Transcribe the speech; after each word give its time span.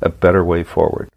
a 0.00 0.08
better 0.08 0.44
way 0.44 0.62
forward. 0.62 1.08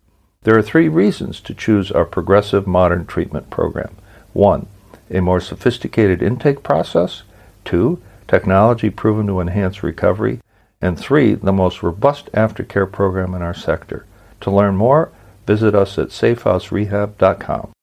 There 0.44 0.58
are 0.58 0.64
three 0.64 0.90
reasons 0.90 1.40
to 1.42 1.54
choose 1.54 1.92
our 1.92 2.06
progressive 2.06 2.66
modern 2.66 3.06
treatment 3.06 3.50
program. 3.50 3.96
One, 4.34 4.68
a 5.10 5.20
more 5.20 5.40
sophisticated 5.40 6.22
intake 6.22 6.64
process. 6.64 7.24
Two, 7.64 8.02
technology 8.28 8.90
proven 8.90 9.28
to 9.28 9.40
enhance 9.40 9.84
recovery. 9.84 10.40
And 10.82 10.98
three, 10.98 11.36
the 11.36 11.54
most 11.54 11.84
robust 11.84 12.32
aftercare 12.32 12.92
program 12.92 13.36
in 13.36 13.44
our 13.44 13.54
sector. 13.54 14.06
To 14.42 14.50
learn 14.50 14.76
more, 14.76 15.12
visit 15.46 15.76
us 15.76 16.00
at 16.00 16.08
safehouserehab.com. 16.08 17.74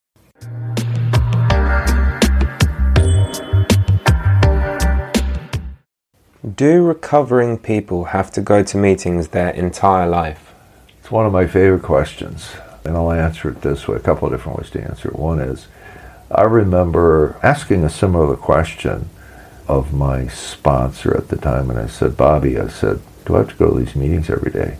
Do 6.56 6.82
recovering 6.82 7.58
people 7.58 8.06
have 8.06 8.32
to 8.32 8.40
go 8.40 8.64
to 8.64 8.76
meetings 8.76 9.28
their 9.28 9.50
entire 9.50 10.08
life? 10.08 10.47
It's 11.08 11.12
one 11.14 11.24
of 11.24 11.32
my 11.32 11.46
favorite 11.46 11.84
questions, 11.84 12.52
and 12.84 12.94
I'll 12.94 13.12
answer 13.12 13.48
it 13.48 13.62
this 13.62 13.88
way 13.88 13.96
a 13.96 13.98
couple 13.98 14.28
of 14.28 14.34
different 14.34 14.58
ways 14.58 14.68
to 14.72 14.82
answer 14.82 15.08
it. 15.08 15.16
One 15.18 15.40
is 15.40 15.66
I 16.30 16.42
remember 16.42 17.40
asking 17.42 17.82
a 17.82 17.88
similar 17.88 18.36
question 18.36 19.08
of 19.66 19.94
my 19.94 20.28
sponsor 20.28 21.16
at 21.16 21.28
the 21.28 21.38
time, 21.38 21.70
and 21.70 21.78
I 21.78 21.86
said, 21.86 22.18
Bobby, 22.18 22.58
I 22.58 22.68
said, 22.68 23.00
do 23.24 23.36
I 23.36 23.38
have 23.38 23.48
to 23.48 23.54
go 23.54 23.70
to 23.70 23.82
these 23.82 23.96
meetings 23.96 24.28
every 24.28 24.52
day? 24.52 24.76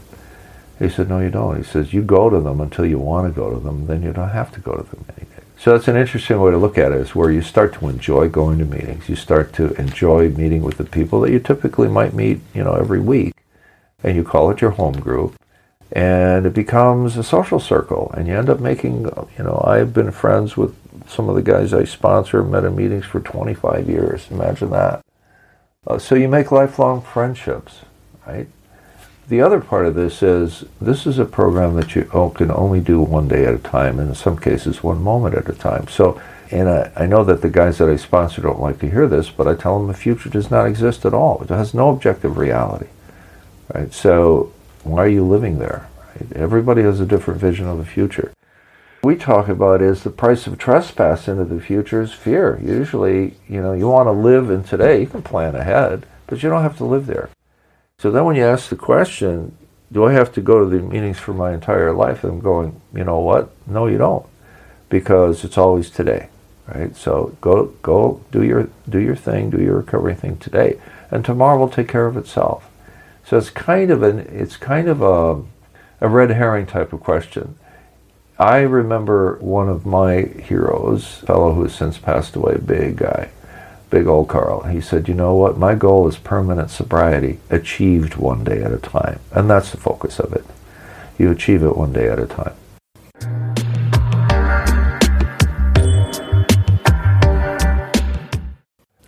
He 0.78 0.90
said, 0.90 1.08
No, 1.08 1.18
you 1.18 1.30
don't. 1.30 1.56
He 1.56 1.62
says, 1.62 1.94
You 1.94 2.02
go 2.02 2.28
to 2.28 2.40
them 2.40 2.60
until 2.60 2.84
you 2.84 2.98
want 2.98 3.26
to 3.26 3.32
go 3.34 3.50
to 3.50 3.58
them, 3.58 3.86
then 3.86 4.02
you 4.02 4.12
don't 4.12 4.28
have 4.28 4.52
to 4.52 4.60
go 4.60 4.76
to 4.76 4.82
them 4.82 5.06
any 5.16 5.24
day. 5.24 5.42
So 5.58 5.72
that's 5.72 5.88
an 5.88 5.96
interesting 5.96 6.38
way 6.38 6.50
to 6.50 6.58
look 6.58 6.76
at 6.76 6.92
it, 6.92 7.00
is 7.00 7.14
where 7.14 7.30
you 7.30 7.40
start 7.40 7.72
to 7.76 7.88
enjoy 7.88 8.28
going 8.28 8.58
to 8.58 8.66
meetings. 8.66 9.08
You 9.08 9.16
start 9.16 9.54
to 9.54 9.72
enjoy 9.80 10.28
meeting 10.28 10.60
with 10.60 10.76
the 10.76 10.84
people 10.84 11.22
that 11.22 11.32
you 11.32 11.38
typically 11.38 11.88
might 11.88 12.12
meet, 12.12 12.40
you 12.52 12.64
know, 12.64 12.74
every 12.74 13.00
week. 13.00 13.34
And 14.04 14.14
you 14.14 14.24
call 14.24 14.50
it 14.50 14.60
your 14.60 14.72
home 14.72 15.00
group. 15.00 15.34
And 15.92 16.44
it 16.44 16.54
becomes 16.54 17.16
a 17.16 17.22
social 17.24 17.60
circle. 17.60 18.12
And 18.16 18.28
you 18.28 18.36
end 18.36 18.50
up 18.50 18.60
making, 18.60 19.04
you 19.04 19.44
know, 19.44 19.62
I've 19.66 19.94
been 19.94 20.10
friends 20.10 20.56
with 20.56 20.76
some 21.08 21.28
of 21.28 21.34
the 21.34 21.42
guys 21.42 21.72
I 21.72 21.84
sponsor, 21.84 22.42
met 22.42 22.64
in 22.64 22.76
meetings 22.76 23.06
for 23.06 23.20
25 23.20 23.88
years. 23.88 24.26
Imagine 24.30 24.70
that. 24.70 25.04
Uh, 25.86 25.98
so 25.98 26.14
you 26.14 26.28
make 26.28 26.52
lifelong 26.52 27.00
friendships, 27.00 27.80
right? 28.26 28.46
The 29.28 29.40
other 29.42 29.60
part 29.60 29.86
of 29.86 29.94
this 29.94 30.22
is 30.22 30.64
this 30.80 31.06
is 31.06 31.18
a 31.18 31.24
program 31.24 31.76
that 31.76 31.94
you 31.94 32.04
can 32.34 32.50
only 32.50 32.80
do 32.80 33.00
one 33.00 33.28
day 33.28 33.44
at 33.44 33.54
a 33.54 33.58
time, 33.58 33.98
and 33.98 34.08
in 34.08 34.14
some 34.14 34.38
cases, 34.38 34.82
one 34.82 35.02
moment 35.02 35.34
at 35.34 35.48
a 35.48 35.52
time. 35.52 35.86
So, 35.88 36.20
and 36.50 36.68
I, 36.68 36.90
I 36.96 37.06
know 37.06 37.24
that 37.24 37.42
the 37.42 37.50
guys 37.50 37.76
that 37.78 37.90
I 37.90 37.96
sponsor 37.96 38.40
don't 38.40 38.60
like 38.60 38.78
to 38.80 38.90
hear 38.90 39.06
this, 39.06 39.28
but 39.28 39.46
I 39.46 39.54
tell 39.54 39.78
them 39.78 39.88
the 39.88 39.94
future 39.94 40.30
does 40.30 40.50
not 40.50 40.66
exist 40.66 41.04
at 41.04 41.12
all. 41.12 41.42
It 41.42 41.50
has 41.50 41.74
no 41.74 41.90
objective 41.90 42.38
reality, 42.38 42.88
right? 43.74 43.92
So, 43.92 44.52
why 44.90 45.04
are 45.04 45.08
you 45.08 45.24
living 45.24 45.58
there? 45.58 45.88
Right? 46.08 46.32
Everybody 46.32 46.82
has 46.82 47.00
a 47.00 47.06
different 47.06 47.40
vision 47.40 47.66
of 47.66 47.78
the 47.78 47.84
future. 47.84 48.32
We 49.02 49.16
talk 49.16 49.48
about 49.48 49.80
is 49.80 50.02
the 50.02 50.10
price 50.10 50.46
of 50.46 50.58
trespass 50.58 51.28
into 51.28 51.44
the 51.44 51.60
future 51.60 52.02
is 52.02 52.12
fear. 52.12 52.60
Usually, 52.62 53.34
you 53.48 53.62
know, 53.62 53.72
you 53.72 53.88
want 53.88 54.08
to 54.08 54.12
live 54.12 54.50
in 54.50 54.64
today. 54.64 55.00
You 55.00 55.06
can 55.06 55.22
plan 55.22 55.54
ahead, 55.54 56.04
but 56.26 56.42
you 56.42 56.48
don't 56.48 56.62
have 56.62 56.76
to 56.78 56.84
live 56.84 57.06
there. 57.06 57.30
So 57.98 58.10
then 58.10 58.24
when 58.24 58.36
you 58.36 58.44
ask 58.44 58.68
the 58.68 58.76
question, 58.76 59.56
do 59.90 60.04
I 60.04 60.12
have 60.12 60.32
to 60.34 60.40
go 60.40 60.60
to 60.60 60.66
the 60.66 60.82
meetings 60.82 61.18
for 61.18 61.32
my 61.32 61.52
entire 61.52 61.92
life? 61.92 62.24
I'm 62.24 62.40
going, 62.40 62.80
you 62.94 63.04
know 63.04 63.20
what? 63.20 63.50
No, 63.66 63.86
you 63.86 63.98
don't, 63.98 64.26
because 64.88 65.44
it's 65.44 65.58
always 65.58 65.90
today, 65.90 66.28
right? 66.66 66.94
So 66.94 67.36
go, 67.40 67.66
go, 67.82 68.20
do 68.30 68.42
your, 68.42 68.68
do 68.88 68.98
your 68.98 69.16
thing, 69.16 69.50
do 69.50 69.60
your 69.62 69.76
recovery 69.76 70.14
thing 70.14 70.36
today, 70.36 70.78
and 71.10 71.24
tomorrow 71.24 71.58
will 71.58 71.68
take 71.68 71.88
care 71.88 72.06
of 72.06 72.16
itself. 72.16 72.68
So 73.28 73.36
it's 73.36 73.50
kind 73.50 73.90
of 73.90 74.02
an, 74.02 74.20
it's 74.32 74.56
kind 74.56 74.88
of 74.88 75.02
a, 75.02 75.42
a 76.00 76.08
red 76.08 76.30
herring 76.30 76.64
type 76.64 76.94
of 76.94 77.00
question. 77.00 77.58
I 78.38 78.60
remember 78.60 79.36
one 79.42 79.68
of 79.68 79.84
my 79.84 80.22
heroes, 80.22 81.22
a 81.22 81.26
fellow 81.26 81.52
who 81.52 81.64
has 81.64 81.74
since 81.74 81.98
passed 81.98 82.36
away, 82.36 82.56
big 82.56 82.96
guy, 82.96 83.28
big 83.90 84.06
old 84.06 84.30
Carl. 84.30 84.62
He 84.62 84.80
said, 84.80 85.08
You 85.08 85.14
know 85.14 85.34
what? 85.34 85.58
My 85.58 85.74
goal 85.74 86.08
is 86.08 86.16
permanent 86.16 86.70
sobriety, 86.70 87.38
achieved 87.50 88.16
one 88.16 88.44
day 88.44 88.62
at 88.62 88.72
a 88.72 88.78
time. 88.78 89.20
And 89.30 89.50
that's 89.50 89.72
the 89.72 89.76
focus 89.76 90.18
of 90.18 90.32
it. 90.32 90.46
You 91.18 91.30
achieve 91.30 91.62
it 91.62 91.76
one 91.76 91.92
day 91.92 92.08
at 92.08 92.18
a 92.18 92.26
time. 92.26 92.54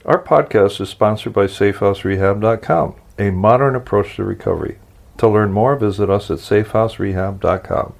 Our 0.04 0.22
podcast 0.22 0.78
is 0.82 0.90
sponsored 0.90 1.32
by 1.32 1.46
SafeHouseRehab.com, 1.46 2.96
a 3.20 3.30
modern 3.30 3.76
approach 3.76 4.16
to 4.16 4.24
recovery. 4.24 4.78
To 5.18 5.28
learn 5.28 5.52
more, 5.52 5.76
visit 5.76 6.08
us 6.08 6.30
at 6.30 6.38
SafeHouseRehab.com. 6.38 7.94